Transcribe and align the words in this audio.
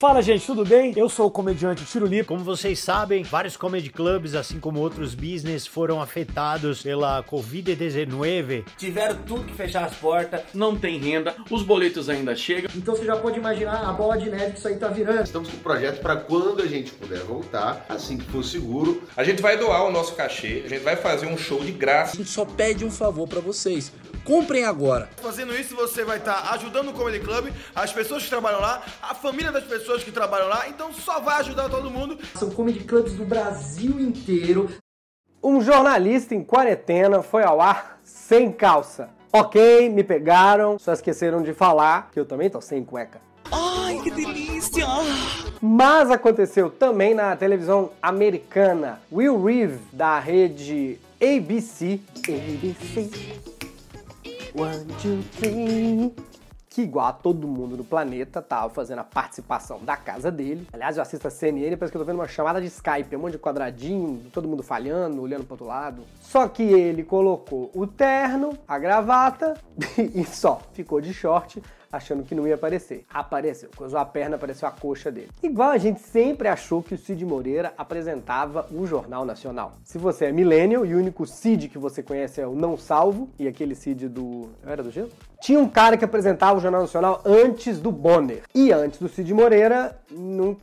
Fala 0.00 0.22
gente, 0.22 0.46
tudo 0.46 0.64
bem? 0.64 0.92
Eu 0.96 1.08
sou 1.08 1.26
o 1.26 1.30
comediante 1.30 1.84
Tirulipo. 1.84 2.28
Como 2.28 2.44
vocês 2.44 2.78
sabem, 2.78 3.24
vários 3.24 3.56
comedy 3.56 3.90
clubs, 3.90 4.36
assim 4.36 4.60
como 4.60 4.78
outros 4.78 5.12
business, 5.12 5.66
foram 5.66 6.00
afetados 6.00 6.84
pela 6.84 7.20
Covid-19. 7.24 8.64
Tiveram 8.76 9.16
tudo 9.26 9.42
que 9.42 9.54
fechar 9.54 9.86
as 9.86 9.96
portas. 9.96 10.42
Não 10.54 10.76
tem 10.76 11.00
renda, 11.00 11.34
os 11.50 11.64
boletos 11.64 12.08
ainda 12.08 12.36
chegam. 12.36 12.70
Então 12.76 12.94
você 12.94 13.04
já 13.04 13.16
pode 13.16 13.40
imaginar 13.40 13.88
a 13.88 13.92
bola 13.92 14.16
de 14.16 14.30
neve 14.30 14.52
que 14.52 14.58
isso 14.60 14.68
aí 14.68 14.76
tá 14.76 14.86
virando. 14.86 15.24
Estamos 15.24 15.50
com 15.50 15.56
um 15.56 15.60
projeto 15.62 16.00
para 16.00 16.14
quando 16.14 16.62
a 16.62 16.66
gente 16.66 16.92
puder 16.92 17.24
voltar, 17.24 17.84
assim 17.88 18.18
que 18.18 18.30
for 18.30 18.44
seguro. 18.44 19.02
A 19.16 19.24
gente 19.24 19.42
vai 19.42 19.56
doar 19.56 19.84
o 19.84 19.90
nosso 19.90 20.14
cachê, 20.14 20.62
a 20.64 20.68
gente 20.68 20.84
vai 20.84 20.94
fazer 20.94 21.26
um 21.26 21.36
show 21.36 21.58
de 21.64 21.72
graça. 21.72 22.12
A 22.12 22.18
gente 22.18 22.30
só 22.30 22.44
pede 22.44 22.84
um 22.84 22.90
favor 22.92 23.26
para 23.26 23.40
vocês. 23.40 23.92
Comprem 24.28 24.62
agora. 24.62 25.08
Fazendo 25.22 25.54
isso, 25.54 25.74
você 25.74 26.04
vai 26.04 26.18
estar 26.18 26.52
ajudando 26.52 26.90
o 26.90 26.92
Comedy 26.92 27.18
Club, 27.18 27.48
as 27.74 27.90
pessoas 27.94 28.22
que 28.22 28.28
trabalham 28.28 28.60
lá, 28.60 28.82
a 29.00 29.14
família 29.14 29.50
das 29.50 29.64
pessoas 29.64 30.04
que 30.04 30.12
trabalham 30.12 30.48
lá, 30.48 30.68
então 30.68 30.92
só 30.92 31.18
vai 31.18 31.40
ajudar 31.40 31.70
todo 31.70 31.90
mundo. 31.90 32.18
São 32.34 32.50
comedy 32.50 32.80
clubs 32.80 33.14
do 33.14 33.24
Brasil 33.24 33.98
inteiro. 33.98 34.68
Um 35.42 35.62
jornalista 35.62 36.34
em 36.34 36.44
quarentena 36.44 37.22
foi 37.22 37.42
ao 37.42 37.58
ar 37.58 37.98
sem 38.04 38.52
calça. 38.52 39.08
Ok, 39.32 39.88
me 39.88 40.04
pegaram, 40.04 40.78
só 40.78 40.92
esqueceram 40.92 41.40
de 41.40 41.54
falar 41.54 42.10
que 42.12 42.20
eu 42.20 42.26
também 42.26 42.50
tô 42.50 42.60
sem 42.60 42.84
cueca. 42.84 43.22
Ai, 43.50 43.98
que 44.04 44.10
delícia! 44.10 44.84
Mas 45.58 46.10
aconteceu 46.10 46.68
também 46.68 47.14
na 47.14 47.34
televisão 47.34 47.92
americana. 48.02 49.00
Will 49.10 49.42
Reeve, 49.42 49.78
da 49.90 50.18
rede 50.18 51.00
ABC. 51.18 51.98
ABC. 52.28 53.57
One, 54.58 54.86
two, 55.00 55.22
three. 55.38 56.12
Que 56.68 56.82
igual 56.82 57.06
a 57.06 57.12
todo 57.12 57.46
mundo 57.46 57.76
do 57.76 57.84
planeta 57.84 58.42
tava 58.42 58.68
fazendo 58.68 58.98
a 58.98 59.04
participação 59.04 59.78
da 59.84 59.96
casa 59.96 60.32
dele. 60.32 60.66
Aliás, 60.72 60.96
eu 60.96 61.02
assisto 61.02 61.28
a 61.28 61.30
CNN, 61.30 61.76
parece 61.76 61.92
que 61.92 61.96
eu 61.96 62.00
tô 62.00 62.04
vendo 62.04 62.16
uma 62.16 62.26
chamada 62.26 62.60
de 62.60 62.66
Skype, 62.66 63.14
um 63.14 63.20
monte 63.20 63.32
de 63.34 63.38
quadradinho, 63.38 64.28
todo 64.32 64.48
mundo 64.48 64.64
falhando, 64.64 65.22
olhando 65.22 65.44
pro 65.44 65.52
outro 65.52 65.66
lado. 65.68 66.02
Só 66.20 66.48
que 66.48 66.64
ele 66.64 67.04
colocou 67.04 67.70
o 67.72 67.86
terno, 67.86 68.58
a 68.66 68.80
gravata 68.80 69.54
e 69.96 70.24
só, 70.24 70.60
ficou 70.72 71.00
de 71.00 71.14
short, 71.14 71.62
achando 71.92 72.22
que 72.22 72.34
não 72.34 72.46
ia 72.46 72.54
aparecer. 72.54 73.04
Apareceu, 73.12 73.70
cruzou 73.76 73.98
a 73.98 74.04
perna, 74.04 74.36
apareceu 74.36 74.68
a 74.68 74.70
coxa 74.70 75.10
dele. 75.10 75.28
Igual 75.42 75.70
a 75.70 75.78
gente 75.78 76.00
sempre 76.00 76.48
achou 76.48 76.82
que 76.82 76.94
o 76.94 76.98
Cid 76.98 77.24
Moreira 77.24 77.72
apresentava 77.76 78.66
o 78.70 78.86
Jornal 78.86 79.24
Nacional. 79.24 79.74
Se 79.84 79.98
você 79.98 80.26
é 80.26 80.32
millennial 80.32 80.84
e 80.84 80.94
o 80.94 80.98
único 80.98 81.26
Cid 81.26 81.68
que 81.68 81.78
você 81.78 82.02
conhece 82.02 82.40
é 82.40 82.46
o 82.46 82.54
Não 82.54 82.76
Salvo, 82.76 83.28
e 83.38 83.48
aquele 83.48 83.74
Cid 83.74 84.08
do... 84.08 84.48
Era 84.64 84.82
do 84.82 84.90
Gelo? 84.90 85.10
Tinha 85.40 85.58
um 85.58 85.68
cara 85.68 85.96
que 85.96 86.04
apresentava 86.04 86.58
o 86.58 86.60
Jornal 86.60 86.82
Nacional 86.82 87.22
antes 87.24 87.78
do 87.78 87.92
Bonner. 87.92 88.42
E 88.54 88.72
antes 88.72 88.98
do 88.98 89.08
Cid 89.08 89.32
Moreira, 89.32 89.98
não 90.10 90.56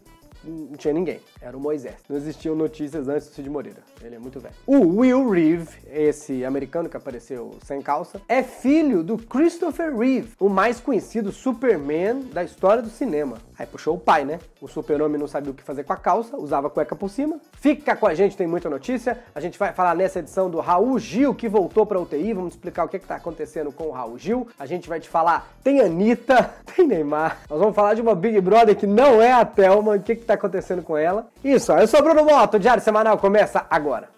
não 0.48 0.78
tinha 0.78 0.94
ninguém. 0.94 1.20
Era 1.46 1.56
o 1.56 1.60
Moisés. 1.60 1.94
Não 2.10 2.18
existiam 2.18 2.56
notícias 2.56 3.08
antes 3.08 3.28
do 3.28 3.36
Cid 3.36 3.48
Moreira. 3.52 3.78
Ele 4.04 4.16
é 4.16 4.20
muito 4.20 4.40
velho. 4.40 4.56
O 4.66 4.98
Will 4.98 5.30
Reeve, 5.30 5.70
esse 5.92 6.44
americano 6.44 6.90
que 6.90 6.98
apareceu 6.98 7.52
sem 7.64 7.84
calça, 7.84 8.20
é 8.28 8.42
filho 8.42 9.04
do 9.04 9.16
Christopher 9.16 9.96
Reeve, 9.96 10.32
o 10.40 10.50
mais 10.50 10.80
conhecido 10.80 11.32
Superman 11.32 12.22
da 12.34 12.44
história 12.44 12.82
do 12.82 12.90
cinema. 12.90 13.38
Aí 13.60 13.68
puxou 13.68 13.96
o 13.96 14.00
pai, 14.00 14.26
né? 14.26 14.40
O 14.60 14.68
super-homem 14.68 15.20
não 15.20 15.28
sabia 15.28 15.52
o 15.52 15.54
que 15.54 15.62
fazer 15.62 15.84
com 15.84 15.94
a 15.94 15.98
calça, 15.98 16.36
usava 16.36 16.66
a 16.66 16.70
cueca 16.72 16.96
por 16.96 17.12
cima. 17.12 17.40
Fica 17.54 17.96
com 17.96 18.08
a 18.08 18.16
gente, 18.16 18.36
tem 18.36 18.48
muita 18.48 18.68
notícia. 18.68 19.20
A 19.36 19.40
gente 19.40 19.60
vai 19.60 19.72
falar 19.72 19.96
nessa 19.96 20.18
edição 20.18 20.50
do 20.50 20.60
Raul 20.60 20.98
Gil, 20.98 21.36
que 21.36 21.48
voltou 21.48 21.86
pra 21.86 22.00
UTI. 22.00 22.34
Vamos 22.34 22.56
explicar 22.56 22.86
o 22.86 22.90
que, 22.90 22.98
que 22.98 23.06
tá 23.06 23.18
acontecendo 23.18 23.72
com 23.72 23.84
o 23.84 23.92
Raul 23.92 24.18
Gil. 24.18 24.48
A 24.58 24.66
gente 24.66 24.90
vai 24.90 25.00
te 25.00 25.08
falar, 25.08 25.56
tem 25.64 25.80
Anitta, 25.80 26.56
tem 26.76 26.88
Neymar. 26.88 27.42
Nós 27.48 27.60
vamos 27.60 27.76
falar 27.76 27.94
de 27.94 28.02
uma 28.02 28.16
Big 28.16 28.42
Brother 28.42 28.76
que 28.76 28.88
não 28.88 29.22
é 29.22 29.32
a 29.32 29.46
Thelma, 29.46 29.96
o 29.96 30.02
que, 30.02 30.16
que 30.16 30.26
tá 30.26 30.34
acontecendo 30.34 30.82
com 30.82 30.98
ela. 30.98 31.30
Isso, 31.44 31.72
eu 31.74 31.88
sou 31.88 32.02
Bruno 32.02 32.24
Moto, 32.26 32.56
o 32.56 32.60
Diário 32.60 32.82
Semanal 32.82 33.18
começa 33.18 33.66
agora. 33.70 34.10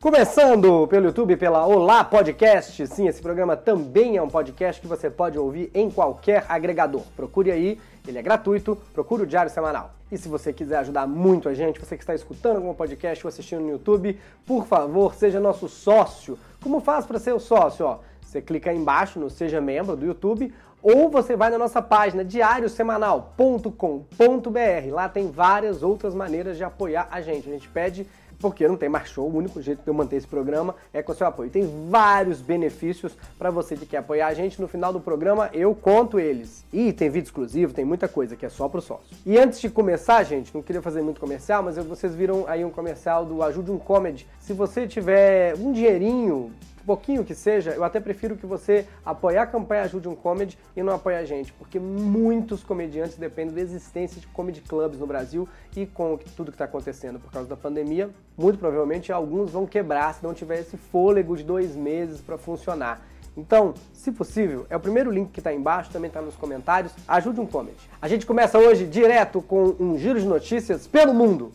Começando 0.00 0.88
pelo 0.88 1.06
YouTube, 1.06 1.36
pela 1.36 1.64
Olá 1.64 2.02
Podcast. 2.02 2.84
Sim, 2.88 3.06
esse 3.06 3.22
programa 3.22 3.56
também 3.56 4.16
é 4.16 4.22
um 4.22 4.28
podcast 4.28 4.82
que 4.82 4.88
você 4.88 5.08
pode 5.08 5.38
ouvir 5.38 5.70
em 5.72 5.88
qualquer 5.88 6.44
agregador. 6.48 7.02
Procure 7.14 7.52
aí, 7.52 7.80
ele 8.06 8.18
é 8.18 8.22
gratuito, 8.22 8.76
procure 8.92 9.22
o 9.22 9.26
Diário 9.26 9.52
Semanal. 9.52 10.01
E 10.12 10.18
se 10.18 10.28
você 10.28 10.52
quiser 10.52 10.76
ajudar 10.76 11.06
muito 11.06 11.48
a 11.48 11.54
gente, 11.54 11.80
você 11.80 11.96
que 11.96 12.02
está 12.02 12.14
escutando 12.14 12.56
algum 12.56 12.74
podcast 12.74 13.24
ou 13.24 13.30
assistindo 13.30 13.62
no 13.62 13.70
YouTube, 13.70 14.20
por 14.44 14.66
favor, 14.66 15.14
seja 15.14 15.40
nosso 15.40 15.70
sócio. 15.70 16.38
Como 16.62 16.80
faz 16.80 17.06
para 17.06 17.18
ser 17.18 17.32
o 17.32 17.40
sócio? 17.40 17.86
Ó, 17.86 18.00
você 18.20 18.42
clica 18.42 18.70
aí 18.70 18.76
embaixo 18.76 19.18
no 19.18 19.30
Seja 19.30 19.58
Membro 19.58 19.96
do 19.96 20.04
YouTube 20.04 20.52
ou 20.82 21.08
você 21.08 21.34
vai 21.34 21.48
na 21.48 21.56
nossa 21.56 21.80
página 21.80 22.22
diariosemanal.com.br. 22.22 24.92
Lá 24.92 25.08
tem 25.08 25.30
várias 25.30 25.82
outras 25.82 26.14
maneiras 26.14 26.58
de 26.58 26.64
apoiar 26.64 27.08
a 27.10 27.22
gente. 27.22 27.48
A 27.48 27.52
gente 27.52 27.70
pede 27.70 28.06
porque 28.42 28.66
não 28.66 28.76
tem 28.76 28.88
mais 28.88 29.08
show. 29.08 29.26
O 29.30 29.36
único 29.36 29.62
jeito 29.62 29.82
de 29.82 29.88
eu 29.88 29.94
manter 29.94 30.16
esse 30.16 30.26
programa 30.26 30.74
é 30.92 31.00
com 31.00 31.12
o 31.12 31.14
seu 31.14 31.26
apoio. 31.26 31.48
Tem 31.48 31.88
vários 31.88 32.42
benefícios 32.42 33.16
para 33.38 33.50
você 33.50 33.76
que 33.76 33.86
quer 33.86 33.98
apoiar 33.98 34.26
a 34.26 34.34
gente. 34.34 34.60
No 34.60 34.66
final 34.66 34.92
do 34.92 35.00
programa 35.00 35.48
eu 35.52 35.72
conto 35.74 36.18
eles. 36.18 36.64
E 36.72 36.92
tem 36.92 37.08
vídeo 37.08 37.26
exclusivo, 37.26 37.72
tem 37.72 37.84
muita 37.84 38.08
coisa 38.08 38.34
que 38.34 38.44
é 38.44 38.48
só 38.48 38.68
pro 38.68 38.82
sócio. 38.82 39.16
E 39.24 39.38
antes 39.38 39.60
de 39.60 39.70
começar, 39.70 40.24
gente, 40.24 40.52
não 40.52 40.60
queria 40.60 40.82
fazer 40.82 41.00
muito 41.02 41.20
comercial, 41.20 41.62
mas 41.62 41.76
vocês 41.76 42.14
viram 42.14 42.44
aí 42.48 42.64
um 42.64 42.70
comercial 42.70 43.24
do 43.24 43.42
Ajude 43.42 43.70
um 43.70 43.78
Comedy. 43.78 44.26
Se 44.40 44.52
você 44.52 44.88
tiver 44.88 45.54
um 45.54 45.72
dinheirinho 45.72 46.50
pouquinho 46.84 47.24
que 47.24 47.34
seja, 47.34 47.70
eu 47.70 47.84
até 47.84 48.00
prefiro 48.00 48.36
que 48.36 48.46
você 48.46 48.86
apoie 49.04 49.38
a 49.38 49.46
campanha 49.46 49.82
Ajude 49.82 50.08
um 50.08 50.14
Comedy 50.14 50.58
e 50.76 50.82
não 50.82 50.94
apoie 50.94 51.16
a 51.16 51.24
gente, 51.24 51.52
porque 51.52 51.78
muitos 51.78 52.62
comediantes 52.62 53.16
dependem 53.16 53.54
da 53.54 53.60
existência 53.60 54.20
de 54.20 54.26
comedy 54.28 54.60
clubs 54.60 54.98
no 54.98 55.06
Brasil 55.06 55.48
e 55.76 55.86
com 55.86 56.18
tudo 56.36 56.50
que 56.50 56.56
está 56.56 56.64
acontecendo 56.64 57.18
por 57.18 57.30
causa 57.30 57.48
da 57.48 57.56
pandemia, 57.56 58.10
muito 58.36 58.58
provavelmente 58.58 59.12
alguns 59.12 59.50
vão 59.50 59.66
quebrar 59.66 60.14
se 60.14 60.22
não 60.22 60.34
tiver 60.34 60.60
esse 60.60 60.76
fôlego 60.76 61.36
de 61.36 61.44
dois 61.44 61.74
meses 61.74 62.20
para 62.20 62.38
funcionar. 62.38 63.06
Então, 63.36 63.72
se 63.94 64.12
possível, 64.12 64.66
é 64.68 64.76
o 64.76 64.80
primeiro 64.80 65.10
link 65.10 65.30
que 65.30 65.40
está 65.40 65.52
embaixo, 65.52 65.90
também 65.90 66.08
está 66.08 66.20
nos 66.20 66.36
comentários. 66.36 66.92
Ajude 67.08 67.40
um 67.40 67.46
comedy. 67.46 67.78
A 68.00 68.06
gente 68.06 68.26
começa 68.26 68.58
hoje 68.58 68.86
direto 68.86 69.40
com 69.40 69.74
um 69.80 69.98
giro 69.98 70.20
de 70.20 70.26
notícias 70.26 70.86
pelo 70.86 71.14
mundo. 71.14 71.50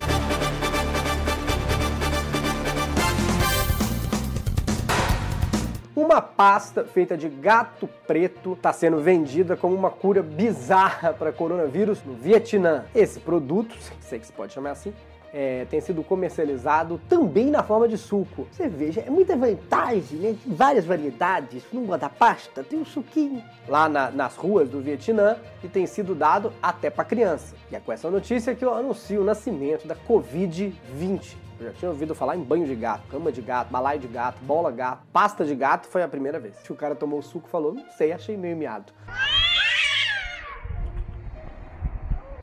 Uma 6.18 6.22
pasta 6.24 6.84
feita 6.84 7.16
de 7.16 7.30
gato 7.30 7.88
preto 8.08 8.54
está 8.54 8.74
sendo 8.74 9.00
vendida 9.00 9.56
como 9.56 9.76
uma 9.76 9.92
cura 9.92 10.24
bizarra 10.24 11.14
para 11.14 11.32
coronavírus 11.32 12.04
no 12.04 12.16
Vietnã. 12.16 12.86
Esse 12.96 13.20
produto, 13.20 13.76
sei 14.02 14.18
que 14.18 14.26
se 14.26 14.34
pode 14.34 14.52
chamar 14.52 14.72
assim, 14.72 14.92
é, 15.34 15.66
tem 15.70 15.80
sido 15.82 16.04
comercializado 16.04 17.00
também 17.10 17.52
na 17.52 17.64
forma 17.64 17.88
de 17.88 17.98
suco. 17.98 18.48
Você 18.52 18.68
veja, 18.68 19.02
é 19.02 19.10
muita 19.10 19.36
vantagem, 19.36 20.20
né? 20.20 20.36
Várias 20.46 20.86
variedades. 20.86 21.64
Não 21.72 21.86
da 21.98 22.10
pasta? 22.10 22.64
Tem 22.64 22.80
um 22.80 22.86
suquinho. 22.86 23.44
Lá 23.68 23.90
na, 23.90 24.12
nas 24.12 24.36
ruas 24.36 24.70
do 24.70 24.82
Vietnã 24.82 25.38
e 25.64 25.68
tem 25.68 25.86
sido 25.86 26.14
dado 26.14 26.52
até 26.62 26.90
para 26.90 27.06
criança. 27.06 27.56
E 27.72 27.76
é 27.76 27.80
com 27.80 27.92
essa 27.92 28.10
notícia 28.10 28.56
que 28.56 28.64
eu 28.64 28.74
anuncio 28.74 29.22
o 29.22 29.24
nascimento 29.24 29.88
da 29.88 29.96
Covid-20. 29.96 31.36
Eu 31.60 31.68
já 31.68 31.74
tinha 31.74 31.90
ouvido 31.90 32.14
falar 32.14 32.36
em 32.38 32.44
banho 32.44 32.68
de 32.68 32.76
gato, 32.76 33.08
cama 33.10 33.32
de 33.32 33.42
gato, 33.42 33.72
balaio 33.72 34.00
de 34.00 34.08
gato, 34.08 34.40
bola 34.44 34.70
gato, 34.70 35.02
pasta 35.12 35.44
de 35.44 35.56
gato 35.56 35.88
foi 35.88 36.04
a 36.04 36.08
primeira 36.08 36.40
vez. 36.40 36.56
O 36.70 36.76
cara 36.76 36.94
tomou 36.94 37.20
o 37.20 37.24
suco 37.24 37.48
e 37.48 37.52
falou, 37.52 37.74
não 37.74 37.90
sei, 37.98 38.12
achei 38.12 38.38
meio 38.38 38.56
miado. 38.56 38.94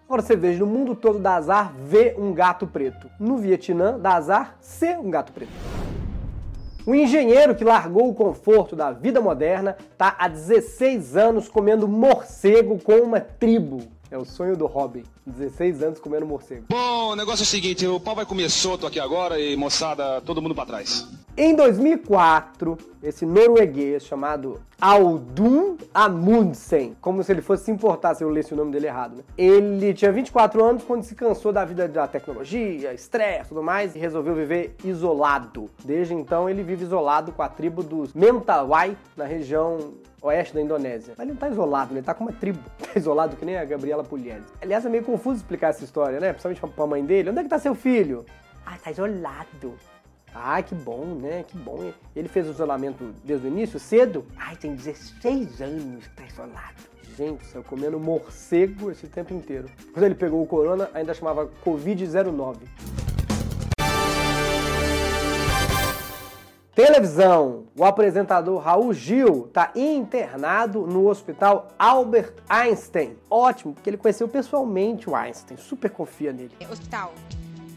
Agora 0.07 0.21
você 0.21 0.37
veja, 0.37 0.61
no 0.61 0.67
mundo 0.67 0.95
todo 0.95 1.19
dá 1.19 1.37
azar 1.37 1.73
ver 1.73 2.15
um 2.19 2.35
gato 2.35 2.67
preto. 2.67 3.09
No 3.19 3.39
Vietnã 3.39 3.99
dá 3.99 4.17
azar 4.17 4.55
ser 4.61 4.99
um 4.99 5.11
gato 5.11 5.33
preto. 5.33 5.51
Um 6.87 6.95
engenheiro 6.95 7.55
que 7.55 7.65
largou 7.65 8.11
o 8.11 8.15
conforto 8.15 8.77
da 8.77 8.93
vida 8.93 9.19
moderna 9.19 9.75
está 9.93 10.15
há 10.19 10.29
16 10.29 11.17
anos 11.17 11.49
comendo 11.49 11.89
morcego 11.89 12.79
com 12.79 12.97
uma 12.97 13.19
tribo. 13.19 13.79
É 14.15 14.17
o 14.17 14.25
sonho 14.25 14.57
do 14.57 14.67
Robin. 14.67 15.03
16 15.27 15.83
anos 15.83 15.99
comendo 15.99 16.25
morcego. 16.25 16.67
Bom, 16.69 17.11
o 17.11 17.17
negócio 17.17 17.43
é 17.43 17.47
o 17.47 17.47
seguinte, 17.47 17.85
o 17.85 17.99
pau 17.99 18.15
vai 18.15 18.25
comer 18.25 18.49
solto 18.49 18.87
aqui 18.87 19.01
agora 19.01 19.41
e 19.41 19.57
moçada, 19.57 20.21
todo 20.21 20.41
mundo 20.41 20.55
pra 20.55 20.65
trás. 20.65 21.05
Em 21.37 21.53
2004, 21.53 22.79
esse 23.03 23.27
norueguês 23.27 24.05
chamado 24.05 24.61
Audun 24.81 25.77
Amundsen, 25.93 26.95
como 27.01 27.25
se 27.25 27.33
ele 27.33 27.43
fosse 27.43 27.65
se 27.65 27.73
importar 27.73 28.15
se 28.15 28.23
eu 28.23 28.31
lesse 28.31 28.55
o 28.55 28.57
nome 28.57 28.71
dele 28.71 28.87
errado, 28.87 29.17
né? 29.17 29.25
Ele 29.37 29.93
tinha 29.93 30.13
24 30.13 30.65
anos 30.65 30.85
quando 30.85 31.03
se 31.03 31.17
cansou 31.17 31.53
da 31.53 31.65
vida 31.65 31.89
da 31.89 32.07
tecnologia, 32.07 32.95
estresse 32.95 33.47
e 33.47 33.49
tudo 33.49 33.65
mais 33.65 33.97
e 33.97 33.99
resolveu 33.99 34.37
viver 34.37 34.77
isolado. 34.85 35.69
Desde 35.85 36.15
então 36.15 36.49
ele 36.49 36.63
vive 36.63 36.85
isolado 36.85 37.33
com 37.33 37.43
a 37.43 37.49
tribo 37.49 37.83
dos 37.83 38.15
Mentawai 38.15 38.97
na 39.17 39.25
região 39.25 39.95
oeste 40.25 40.55
da 40.55 40.61
Indonésia. 40.61 41.15
Mas 41.17 41.25
ele 41.25 41.33
não 41.33 41.39
tá 41.39 41.49
isolado, 41.49 41.93
ele 41.93 42.03
tá 42.03 42.15
com 42.15 42.25
uma 42.25 42.33
tribo. 42.33 42.59
Tá 42.95 42.99
isolado 42.99 43.37
que 43.37 43.45
nem 43.45 43.59
a 43.59 43.65
Gabriela 43.65 44.05
Pugliese. 44.05 44.45
Aliás, 44.63 44.87
é 44.87 44.89
meio 44.89 45.03
confuso 45.03 45.37
explicar 45.37 45.71
essa 45.71 45.85
história, 45.85 46.21
né? 46.21 46.33
Principalmente 46.33 46.75
pra 46.75 46.87
mãe 46.87 47.05
dele. 47.05 47.31
Onde 47.31 47.41
é 47.41 47.43
que 47.43 47.49
tá 47.49 47.59
seu 47.59 47.75
filho? 47.75 48.25
Ah, 48.65 48.77
tá 48.83 48.91
isolado. 48.91 49.75
Ah, 50.33 50.63
que 50.63 50.75
bom, 50.75 51.05
né? 51.21 51.45
Que 51.47 51.57
bom. 51.57 51.93
Ele 52.15 52.29
fez 52.29 52.47
o 52.49 52.51
isolamento 52.51 53.13
desde 53.25 53.47
o 53.47 53.51
início, 53.51 53.79
cedo? 53.79 54.25
Ai, 54.37 54.57
tem 54.57 54.75
16 54.75 55.61
anos 55.61 56.07
que 56.07 56.17
tá 56.17 56.25
isolado. 56.25 56.83
Gente, 57.17 57.45
saiu 57.47 57.63
comendo 57.65 57.99
morcego 57.99 58.91
esse 58.91 59.07
tempo 59.07 59.33
inteiro. 59.35 59.69
Quando 59.93 60.05
ele 60.05 60.15
pegou 60.15 60.43
o 60.43 60.47
corona, 60.47 60.91
ainda 60.95 61.15
chamava 61.15 61.49
Covid-09. 61.65 62.57
Televisão. 66.75 67.67
O 67.79 67.85
apresentador 67.85 68.61
Raul 68.61 68.93
Gil 68.93 69.47
está 69.47 69.71
internado 69.77 70.85
no 70.89 71.09
hospital 71.09 71.69
Albert 71.79 72.33
Einstein. 72.49 73.17
Ótimo, 73.31 73.75
porque 73.75 73.91
ele 73.91 73.97
conheceu 73.97 74.27
pessoalmente 74.27 75.09
o 75.09 75.15
Einstein, 75.15 75.57
super 75.57 75.89
confia 75.89 76.33
nele. 76.33 76.51
Hospital. 76.69 77.15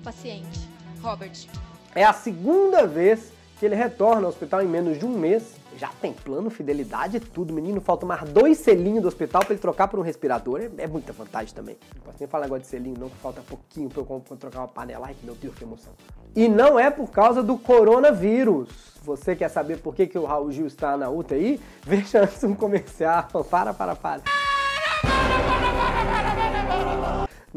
Paciente. 0.03 0.67
Robert. 0.99 1.47
É 1.93 2.03
a 2.03 2.11
segunda 2.11 2.87
vez 2.87 3.31
que 3.59 3.65
ele 3.65 3.75
retorna 3.75 4.23
ao 4.23 4.29
hospital 4.29 4.61
em 4.61 4.67
menos 4.67 4.97
de 4.97 5.05
um 5.05 5.17
mês. 5.17 5.55
Já 5.77 5.89
tem 6.01 6.13
plano, 6.13 6.49
fidelidade 6.49 7.19
tudo. 7.19 7.53
Menino, 7.53 7.79
falta 7.81 8.05
mais 8.05 8.27
dois 8.29 8.57
selinhos 8.57 9.01
do 9.01 9.07
hospital 9.07 9.43
para 9.43 9.53
ele 9.53 9.61
trocar 9.61 9.87
por 9.87 9.99
um 9.99 10.03
respirador. 10.03 10.61
É, 10.61 10.83
é, 10.83 10.87
muita 10.87 11.13
vantagem 11.13 11.53
também. 11.53 11.77
Não 11.95 12.01
posso 12.01 12.17
nem 12.19 12.27
falar 12.27 12.45
negócio 12.45 12.63
de 12.63 12.69
selinho, 12.69 12.97
não, 12.97 13.09
que 13.09 13.17
falta 13.17 13.41
pouquinho 13.41 13.89
para 13.89 14.01
eu 14.01 14.37
trocar 14.39 14.59
uma 14.59 14.67
panela. 14.67 15.07
Ai, 15.07 15.15
meu 15.23 15.35
Deus, 15.35 15.55
que 15.55 15.63
emoção. 15.63 15.93
E 16.35 16.47
não 16.47 16.79
é 16.79 16.89
por 16.89 17.09
causa 17.09 17.43
do 17.43 17.57
coronavírus. 17.57 18.69
Você 19.03 19.35
quer 19.35 19.49
saber 19.49 19.77
por 19.77 19.95
que, 19.95 20.07
que 20.07 20.17
o 20.17 20.25
Raul 20.25 20.51
Gil 20.51 20.67
está 20.67 20.97
na 20.97 21.09
UTI? 21.09 21.59
Veja 21.83 22.23
antes 22.23 22.43
um 22.43 22.53
comercial. 22.53 23.27
Para, 23.49 23.73
para, 23.73 23.95
para. 23.95 24.21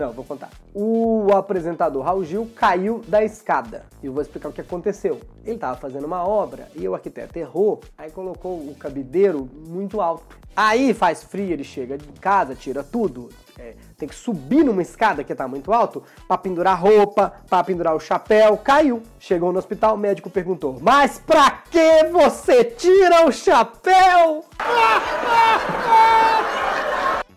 Não, 0.01 0.13
vou 0.13 0.25
contar. 0.25 0.49
O 0.73 1.29
apresentador 1.35 2.03
Raul 2.03 2.25
Gil 2.25 2.51
caiu 2.57 3.03
da 3.07 3.23
escada. 3.23 3.85
E 4.03 4.07
eu 4.07 4.15
vou 4.15 4.23
explicar 4.23 4.49
o 4.49 4.53
que 4.53 4.63
aconteceu. 4.63 5.21
Ele 5.45 5.57
estava 5.57 5.77
fazendo 5.77 6.07
uma 6.07 6.27
obra 6.27 6.69
e 6.75 6.89
o 6.89 6.95
arquiteto 6.95 7.39
errou, 7.39 7.83
aí 7.99 8.11
colocou 8.11 8.57
o 8.57 8.75
cabideiro 8.75 9.47
muito 9.69 10.01
alto. 10.01 10.39
Aí 10.57 10.95
faz 10.95 11.23
frio, 11.23 11.53
ele 11.53 11.65
chega 11.65 11.99
de 11.99 12.09
casa, 12.19 12.55
tira 12.55 12.83
tudo. 12.83 13.29
É, 13.59 13.75
tem 13.99 14.09
que 14.09 14.15
subir 14.15 14.65
numa 14.65 14.81
escada 14.81 15.23
que 15.23 15.35
tá 15.35 15.47
muito 15.47 15.71
alto 15.71 16.03
para 16.27 16.39
pendurar 16.39 16.81
roupa, 16.81 17.35
para 17.51 17.63
pendurar 17.63 17.95
o 17.95 18.01
chapéu. 18.01 18.57
Caiu. 18.57 19.03
Chegou 19.19 19.53
no 19.53 19.59
hospital, 19.59 19.97
o 19.97 19.99
médico 19.99 20.31
perguntou: 20.31 20.79
Mas 20.81 21.19
pra 21.19 21.63
que 21.71 22.05
você 22.05 22.65
tira 22.65 23.27
o 23.27 23.33
chapéu? 23.33 24.47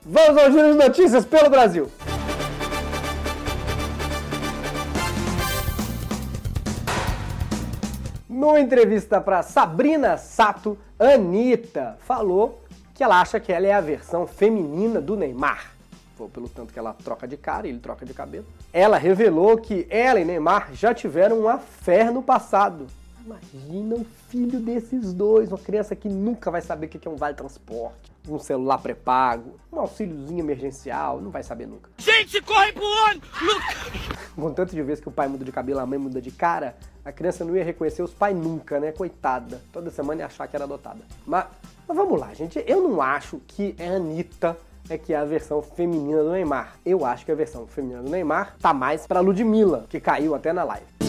Vamos 0.06 0.44
ao 0.44 0.52
giro 0.52 0.74
de 0.74 0.78
notícias 0.78 1.26
pelo 1.26 1.50
Brasil. 1.50 1.90
Numa 8.44 8.60
entrevista 8.60 9.22
para 9.22 9.42
Sabrina 9.42 10.18
Sato, 10.18 10.78
Anitta 11.00 11.98
falou 12.02 12.62
que 12.94 13.02
ela 13.02 13.22
acha 13.22 13.40
que 13.40 13.54
ela 13.54 13.68
é 13.68 13.72
a 13.72 13.80
versão 13.80 14.28
feminina 14.28 15.00
do 15.00 15.16
Neymar. 15.16 15.72
Foi 16.18 16.28
pelo 16.28 16.50
tanto 16.50 16.74
que 16.74 16.78
ela 16.78 16.92
troca 16.92 17.26
de 17.26 17.38
cara 17.38 17.68
e 17.68 17.70
ele 17.70 17.80
troca 17.80 18.06
de 18.06 18.14
cabelo. 18.14 18.46
Ela 18.74 18.98
revelou 18.98 19.58
que 19.58 19.88
ela 19.90 20.20
e 20.20 20.26
Neymar 20.26 20.72
já 20.74 20.94
tiveram 20.94 21.40
uma 21.40 21.58
fé 21.58 22.12
no 22.12 22.22
passado. 22.22 22.86
Imagina 23.26 23.96
um 23.96 24.06
filho 24.28 24.60
desses 24.60 25.14
dois, 25.14 25.50
uma 25.50 25.58
criança 25.58 25.96
que 25.96 26.10
nunca 26.10 26.52
vai 26.52 26.60
saber 26.62 26.88
o 26.88 26.90
que 26.90 27.08
é 27.08 27.10
um 27.10 27.16
vale 27.16 27.36
transporte, 27.36 28.12
um 28.28 28.38
celular 28.40 28.80
pré-pago, 28.80 29.56
um 29.72 29.80
auxíliozinho 29.80 30.42
emergencial, 30.42 31.22
não 31.22 31.32
vai 31.32 31.44
saber 31.44 31.66
nunca. 31.66 31.90
Gente, 31.98 32.42
corre 32.42 32.74
pro 32.74 32.84
ano! 32.84 33.22
Com 34.36 34.52
tanto 34.54 34.76
de 34.76 34.82
vezes 34.82 35.02
que 35.02 35.10
o 35.10 35.12
pai 35.12 35.28
muda 35.28 35.46
de 35.46 35.52
cabelo, 35.52 35.80
a 35.80 35.86
mãe 35.86 36.00
muda 36.00 36.22
de 36.22 36.32
cara, 36.32 36.76
a 37.06 37.12
criança 37.12 37.46
não 37.46 37.56
ia 37.56 37.64
reconhecer 37.64 38.02
os 38.02 38.14
pais 38.14 38.36
nunca, 38.36 38.80
né? 38.80 38.92
Coitada. 38.92 39.62
Toda 39.72 39.92
semana 39.92 40.22
ia 40.22 40.26
achar 40.26 40.48
que 40.48 40.56
era 40.56 40.66
adotada. 40.66 41.02
Mas, 41.26 41.46
mas 41.88 41.98
vamos 41.98 42.20
lá, 42.20 42.34
gente. 42.34 42.64
Eu 42.66 42.82
não 42.82 43.02
acho 43.02 43.40
que 43.48 43.76
é 43.78 43.90
a 43.90 43.96
Anitta 43.96 44.58
é 44.90 44.98
que 44.98 45.14
é 45.14 45.18
a 45.18 45.24
versão 45.24 45.62
feminina 45.62 46.24
do 46.24 46.32
Neymar. 46.32 46.76
Eu 46.86 47.06
acho 47.06 47.26
que 47.26 47.32
a 47.32 47.36
versão 47.36 47.66
feminina 47.66 48.02
do 48.02 48.10
Neymar 48.10 48.56
tá 48.60 48.74
mais 48.74 49.08
pra 49.08 49.22
Ludmilla, 49.22 49.86
que 49.90 50.00
caiu 50.00 50.36
até 50.36 50.52
na 50.52 50.64
live. 50.64 51.03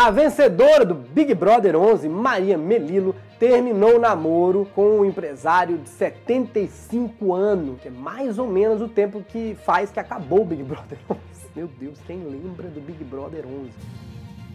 A 0.00 0.12
vencedora 0.12 0.84
do 0.84 0.94
Big 0.94 1.34
Brother 1.34 1.74
11, 1.74 2.08
Maria 2.08 2.56
Melilo, 2.56 3.16
terminou 3.36 3.96
o 3.96 3.98
namoro 3.98 4.64
com 4.72 5.00
um 5.00 5.04
empresário 5.04 5.76
de 5.76 5.88
75 5.88 7.34
anos, 7.34 7.80
que 7.80 7.88
é 7.88 7.90
mais 7.90 8.38
ou 8.38 8.46
menos 8.46 8.80
o 8.80 8.86
tempo 8.86 9.24
que 9.26 9.56
faz 9.64 9.90
que 9.90 9.98
acabou 9.98 10.42
o 10.42 10.44
Big 10.44 10.62
Brother 10.62 10.98
11. 11.10 11.20
Meu 11.56 11.68
Deus, 11.80 11.98
quem 12.06 12.18
lembra 12.18 12.68
do 12.68 12.80
Big 12.80 13.02
Brother 13.02 13.44
11? 13.44 13.72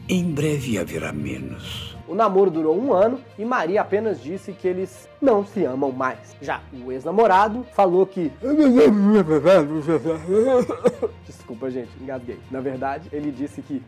Em 0.08 0.34
breve 0.34 0.78
haverá 0.78 1.12
menos. 1.12 1.98
O 2.08 2.16
namoro 2.16 2.50
durou 2.50 2.80
um 2.80 2.94
ano 2.94 3.20
e 3.38 3.44
Maria 3.44 3.82
apenas 3.82 4.24
disse 4.24 4.54
que 4.54 4.66
eles 4.66 5.10
não 5.22 5.46
se 5.46 5.66
amam 5.66 5.92
mais. 5.92 6.38
Já 6.42 6.62
o 6.86 6.90
ex-namorado 6.90 7.66
falou 7.74 8.06
que. 8.06 8.32
Desculpa, 11.28 11.70
gente, 11.70 11.90
engasguei. 12.02 12.40
Na 12.50 12.62
verdade, 12.62 13.10
ele 13.12 13.30
disse 13.30 13.62
que. 13.62 13.84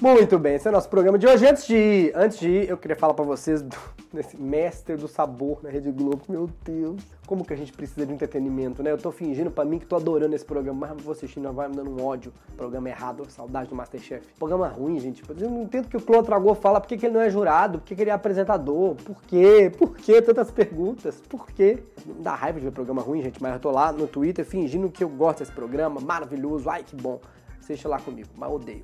Muito 0.00 0.38
bem, 0.38 0.54
esse 0.54 0.66
é 0.66 0.70
o 0.70 0.72
nosso 0.72 0.88
programa 0.88 1.18
de 1.18 1.26
hoje. 1.26 1.46
Antes 1.46 1.66
de 1.66 1.76
ir, 1.76 2.12
antes 2.14 2.38
de 2.38 2.48
ir 2.48 2.70
eu 2.70 2.78
queria 2.78 2.96
falar 2.96 3.12
para 3.12 3.22
vocês 3.22 3.60
do, 3.60 3.76
desse 4.10 4.34
mestre 4.40 4.96
do 4.96 5.06
sabor 5.06 5.62
na 5.62 5.68
Rede 5.68 5.92
Globo. 5.92 6.22
Meu 6.26 6.48
Deus, 6.64 7.02
como 7.26 7.44
que 7.44 7.52
a 7.52 7.56
gente 7.56 7.70
precisa 7.70 8.06
de 8.06 8.12
entretenimento, 8.14 8.82
né? 8.82 8.92
Eu 8.92 8.96
tô 8.96 9.12
fingindo 9.12 9.50
para 9.50 9.62
mim 9.62 9.78
que 9.78 9.84
tô 9.84 9.96
adorando 9.96 10.34
esse 10.34 10.44
programa, 10.44 10.86
mas 10.86 11.04
vou 11.04 11.12
assistindo, 11.12 11.52
vai 11.52 11.68
me 11.68 11.76
dando 11.76 11.90
um 11.90 12.02
ódio. 12.02 12.32
Programa 12.56 12.88
errado, 12.88 13.26
saudade 13.28 13.68
do 13.68 13.76
Masterchef. 13.76 14.26
Programa 14.38 14.68
ruim, 14.68 14.98
gente. 14.98 15.22
Eu 15.28 15.50
não 15.50 15.64
entendo 15.64 15.86
que 15.86 15.98
o 15.98 16.00
Clô 16.00 16.22
Tragor 16.22 16.54
fala 16.54 16.80
por 16.80 16.88
que, 16.88 16.94
ele 16.94 17.12
não 17.12 17.20
é 17.20 17.28
jurado, 17.28 17.80
por 17.80 17.84
que, 17.84 18.02
ele 18.02 18.08
é 18.08 18.14
apresentador, 18.14 18.94
por 18.94 19.22
quê? 19.24 19.70
Por 19.76 19.94
que 19.98 20.22
tantas 20.22 20.50
perguntas? 20.50 21.20
Por 21.28 21.46
quê? 21.48 21.82
Não 22.06 22.22
dá 22.22 22.34
raiva 22.34 22.58
de 22.58 22.64
ver 22.64 22.72
programa 22.72 23.02
ruim, 23.02 23.20
gente, 23.20 23.42
mas 23.42 23.52
eu 23.52 23.60
tô 23.60 23.70
lá 23.70 23.92
no 23.92 24.06
Twitter 24.06 24.46
fingindo 24.46 24.88
que 24.88 25.04
eu 25.04 25.10
gosto 25.10 25.40
desse 25.40 25.52
programa, 25.52 26.00
maravilhoso, 26.00 26.70
ai 26.70 26.84
que 26.84 26.96
bom. 26.96 27.20
Assiste 27.60 27.86
lá 27.86 28.00
comigo, 28.00 28.30
mas 28.34 28.50
odeio. 28.50 28.82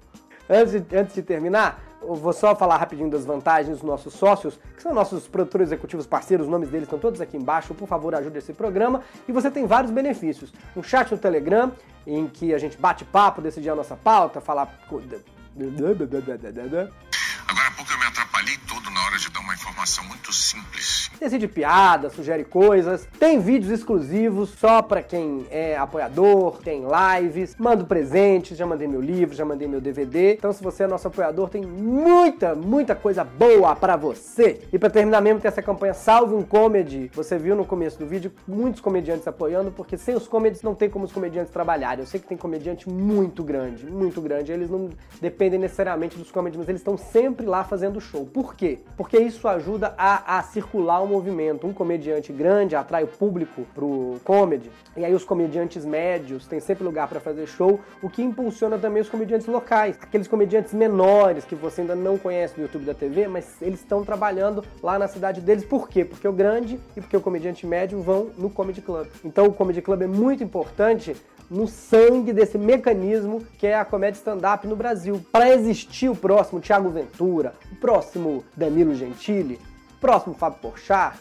Antes 0.48 0.80
de, 0.80 0.96
antes 0.96 1.14
de 1.14 1.22
terminar, 1.22 1.82
vou 2.00 2.32
só 2.32 2.54
falar 2.54 2.76
rapidinho 2.76 3.10
das 3.10 3.24
vantagens 3.24 3.78
dos 3.78 3.86
nossos 3.86 4.14
sócios, 4.14 4.58
que 4.76 4.82
são 4.82 4.94
nossos 4.94 5.26
produtores 5.26 5.68
executivos 5.68 6.06
parceiros, 6.06 6.46
os 6.46 6.50
nomes 6.50 6.68
deles 6.68 6.86
estão 6.86 6.98
todos 6.98 7.20
aqui 7.20 7.36
embaixo. 7.36 7.74
Por 7.74 7.88
favor, 7.88 8.14
ajude 8.14 8.38
esse 8.38 8.52
programa. 8.52 9.02
E 9.26 9.32
você 9.32 9.50
tem 9.50 9.66
vários 9.66 9.90
benefícios. 9.90 10.52
Um 10.76 10.82
chat 10.82 11.10
no 11.10 11.18
Telegram, 11.18 11.72
em 12.06 12.28
que 12.28 12.54
a 12.54 12.58
gente 12.58 12.78
bate 12.78 13.04
papo, 13.04 13.42
decidir 13.42 13.70
a 13.70 13.74
nossa 13.74 13.96
pauta, 13.96 14.40
falar. 14.40 14.66
Agora 17.48 17.68
há 17.68 17.70
pouco 17.72 17.92
eu 17.92 17.98
me 17.98 18.06
atrapalhei 18.06 18.25
todo 18.68 18.90
na 18.90 19.02
hora 19.06 19.16
de 19.16 19.30
dar 19.30 19.40
uma 19.40 19.54
informação 19.54 20.04
muito 20.04 20.30
simples. 20.30 21.10
Decide 21.18 21.48
piada, 21.48 22.10
sugere 22.10 22.44
coisas, 22.44 23.08
tem 23.18 23.40
vídeos 23.40 23.72
exclusivos 23.72 24.50
só 24.50 24.82
para 24.82 25.02
quem 25.02 25.46
é 25.50 25.76
apoiador, 25.76 26.58
tem 26.58 26.82
lives, 26.84 27.56
mando 27.58 27.86
presentes, 27.86 28.58
já 28.58 28.66
mandei 28.66 28.86
meu 28.86 29.00
livro, 29.00 29.34
já 29.34 29.44
mandei 29.44 29.66
meu 29.66 29.80
DVD. 29.80 30.34
Então 30.34 30.52
se 30.52 30.62
você 30.62 30.82
é 30.82 30.86
nosso 30.86 31.08
apoiador, 31.08 31.48
tem 31.48 31.62
muita, 31.62 32.54
muita 32.54 32.94
coisa 32.94 33.24
boa 33.24 33.74
para 33.74 33.96
você. 33.96 34.60
E 34.70 34.78
para 34.78 34.90
terminar 34.90 35.22
mesmo, 35.22 35.40
tem 35.40 35.48
essa 35.48 35.62
campanha 35.62 35.94
Salve 35.94 36.34
um 36.34 36.42
Comedy. 36.42 37.10
Você 37.14 37.38
viu 37.38 37.56
no 37.56 37.64
começo 37.64 37.98
do 37.98 38.06
vídeo 38.06 38.30
muitos 38.46 38.82
comediantes 38.82 39.26
apoiando, 39.26 39.70
porque 39.70 39.96
sem 39.96 40.14
os 40.14 40.28
comediantes 40.28 40.62
não 40.62 40.74
tem 40.74 40.90
como 40.90 41.06
os 41.06 41.12
comediantes 41.12 41.50
trabalharem. 41.52 42.00
Eu 42.00 42.06
sei 42.06 42.20
que 42.20 42.26
tem 42.26 42.36
comediante 42.36 42.86
muito 42.86 43.42
grande, 43.42 43.86
muito 43.86 44.20
grande. 44.20 44.52
Eles 44.52 44.68
não 44.68 44.90
dependem 45.22 45.58
necessariamente 45.58 46.18
dos 46.18 46.30
comediantes, 46.30 46.68
eles 46.68 46.80
estão 46.82 46.98
sempre 46.98 47.46
lá 47.46 47.64
fazendo 47.64 47.98
show. 47.98 48.25
Por 48.26 48.54
quê? 48.54 48.78
Porque 48.96 49.18
isso 49.18 49.46
ajuda 49.48 49.94
a, 49.96 50.38
a 50.38 50.42
circular 50.42 51.00
o 51.00 51.06
movimento. 51.06 51.66
Um 51.66 51.72
comediante 51.72 52.32
grande 52.32 52.76
atrai 52.76 53.04
o 53.04 53.06
público 53.06 53.66
pro 53.74 54.16
comedy, 54.24 54.70
e 54.96 55.04
aí 55.04 55.14
os 55.14 55.24
comediantes 55.24 55.84
médios 55.84 56.46
têm 56.46 56.60
sempre 56.60 56.84
lugar 56.84 57.08
para 57.08 57.20
fazer 57.20 57.46
show, 57.46 57.80
o 58.02 58.08
que 58.08 58.22
impulsiona 58.22 58.78
também 58.78 59.02
os 59.02 59.08
comediantes 59.08 59.46
locais, 59.46 59.98
aqueles 60.00 60.28
comediantes 60.28 60.72
menores 60.72 61.44
que 61.44 61.54
você 61.54 61.82
ainda 61.82 61.94
não 61.94 62.18
conhece 62.18 62.54
no 62.56 62.64
YouTube 62.64 62.84
da 62.84 62.94
TV, 62.94 63.28
mas 63.28 63.60
eles 63.60 63.80
estão 63.80 64.04
trabalhando 64.04 64.64
lá 64.82 64.98
na 64.98 65.08
cidade 65.08 65.40
deles. 65.40 65.64
Por 65.64 65.88
quê? 65.88 66.04
Porque 66.04 66.26
o 66.26 66.32
grande 66.32 66.78
e 66.96 67.00
porque 67.00 67.16
o 67.16 67.20
comediante 67.20 67.66
médio 67.66 68.00
vão 68.00 68.30
no 68.36 68.50
Comedy 68.50 68.80
Club. 68.80 69.06
Então 69.24 69.46
o 69.46 69.52
Comedy 69.52 69.82
Club 69.82 70.02
é 70.02 70.06
muito 70.06 70.42
importante 70.42 71.16
no 71.50 71.66
sangue 71.66 72.32
desse 72.32 72.58
mecanismo 72.58 73.44
que 73.58 73.66
é 73.66 73.74
a 73.74 73.84
comédia 73.84 74.18
stand-up 74.18 74.66
no 74.66 74.76
Brasil. 74.76 75.24
Para 75.30 75.52
existir 75.52 76.08
o 76.08 76.16
próximo 76.16 76.60
Thiago 76.60 76.90
Ventura, 76.90 77.54
o 77.72 77.76
próximo 77.76 78.44
Danilo 78.56 78.94
Gentili, 78.94 79.60
o 79.96 80.00
próximo 80.00 80.34
Fábio 80.34 80.58
Porchat, 80.60 81.18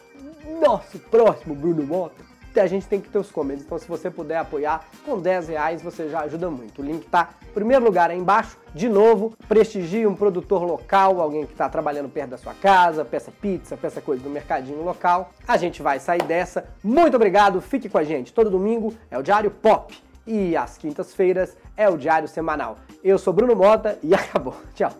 nosso 0.61 0.99
próximo 0.99 1.55
Bruno 1.55 1.83
Mota, 1.83 2.23
a 2.59 2.67
gente 2.67 2.87
tem 2.87 3.01
que 3.01 3.09
ter 3.09 3.17
os 3.17 3.31
comedies. 3.31 3.65
Então, 3.65 3.77
se 3.77 3.87
você 3.87 4.09
puder 4.09 4.37
apoiar 4.37 4.85
com 5.03 5.19
10 5.19 5.49
reais, 5.49 5.81
você 5.81 6.09
já 6.09 6.21
ajuda 6.21 6.49
muito. 6.49 6.81
O 6.81 6.85
link 6.85 7.05
tá 7.07 7.31
em 7.49 7.53
primeiro 7.53 7.83
lugar 7.83 8.09
aí 8.09 8.17
embaixo. 8.17 8.57
De 8.73 8.89
novo, 8.89 9.33
prestigie 9.47 10.07
um 10.07 10.15
produtor 10.15 10.63
local, 10.63 11.21
alguém 11.21 11.45
que 11.45 11.53
está 11.53 11.69
trabalhando 11.69 12.09
perto 12.09 12.31
da 12.31 12.37
sua 12.37 12.53
casa, 12.53 13.05
peça 13.05 13.31
pizza, 13.41 13.77
peça 13.77 14.01
coisa 14.01 14.21
do 14.23 14.29
mercadinho 14.29 14.83
local. 14.83 15.31
A 15.47 15.57
gente 15.57 15.81
vai 15.81 15.99
sair 15.99 16.23
dessa. 16.23 16.65
Muito 16.83 17.15
obrigado, 17.15 17.61
fique 17.61 17.89
com 17.89 17.97
a 17.97 18.03
gente. 18.03 18.33
Todo 18.33 18.49
domingo 18.49 18.93
é 19.09 19.17
o 19.17 19.23
Diário 19.23 19.51
Pop 19.51 20.04
e 20.25 20.55
às 20.55 20.77
quintas-feiras 20.77 21.55
é 21.75 21.89
o 21.89 21.97
Diário 21.97 22.27
Semanal. 22.27 22.77
Eu 23.03 23.17
sou 23.17 23.33
Bruno 23.33 23.55
Mota 23.55 23.97
e 24.01 24.13
acabou. 24.15 24.55
Tchau. 24.73 24.91